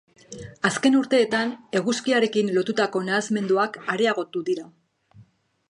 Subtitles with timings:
[0.69, 1.51] Azken urteetan,
[1.81, 4.71] eguzkiarekin lotutako nahasmenduak areagotu dira.